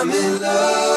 [0.00, 0.89] I'm in love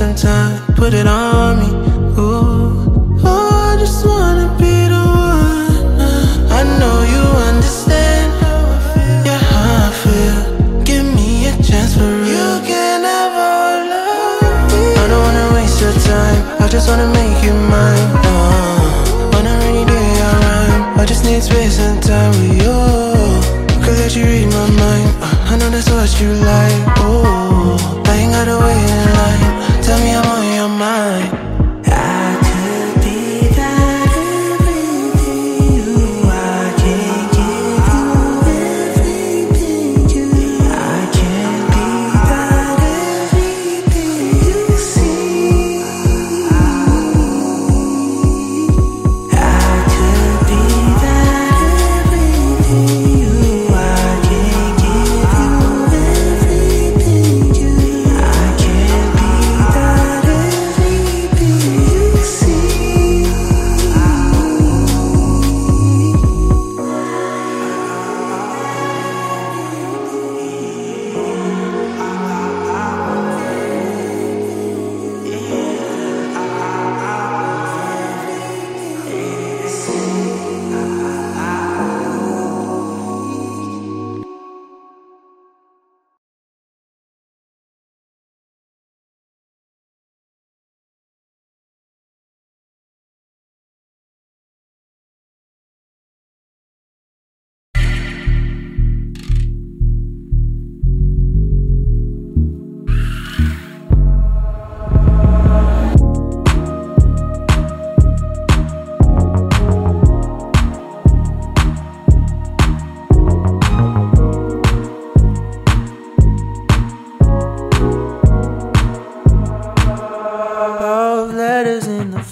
[0.00, 1.68] Sometimes put it on me.
[2.16, 6.00] Ooh, oh, I just wanna be the one.
[6.00, 8.32] Uh, I know you understand.
[9.28, 10.38] Yeah, how I feel.
[10.88, 12.32] Give me a chance for real.
[12.32, 14.84] You can have all of me.
[14.96, 16.40] I don't wanna waste your time.
[16.64, 18.08] I just wanna make you mine.
[18.24, 20.98] Uh, on a rainy day, I rhyme.
[20.98, 22.76] I just need space and time with you.
[23.84, 25.10] Could let you read my mind.
[25.20, 26.80] Uh, I know that's what you like.
[27.04, 27.76] Oh,
[28.06, 29.49] I ain't gotta wait in line
[29.90, 31.39] tell me I'm on your mind.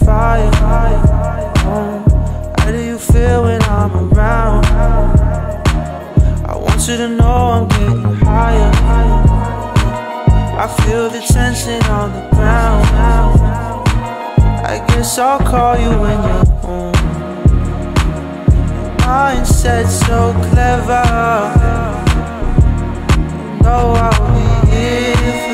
[0.04, 0.50] fire.
[2.58, 4.66] How do you feel when I'm around?
[6.46, 8.72] I want you to know I'm getting higher.
[10.58, 12.86] I feel the tension on the ground.
[14.66, 16.94] I guess I'll call you when you're home.
[18.74, 21.04] Your mindset so clever.
[23.08, 25.47] You know I'll be here.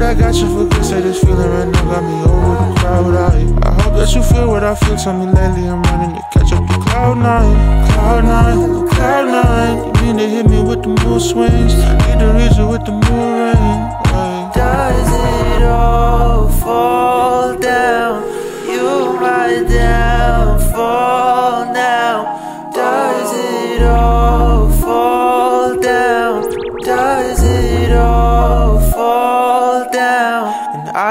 [0.00, 0.84] that I got you for good.
[0.84, 3.64] Say this feeling right now got me over the overcrowded.
[3.64, 4.96] I, I hope that you feel what I feel.
[4.96, 7.56] Tell me lately I'm running to catch up to cloud nine,
[7.92, 9.94] cloud nine, cloud nine.
[9.96, 11.74] You mean to hit me with the moon swings?
[11.74, 13.76] Need the reason with the moon rain.
[14.12, 14.54] Like.
[14.54, 15.08] Does
[15.56, 18.22] it all fall down?
[18.68, 19.99] You right there.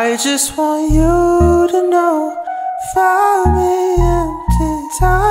[0.01, 2.31] I just want you to know,
[2.93, 5.28] find me empty time.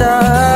[0.00, 0.49] sun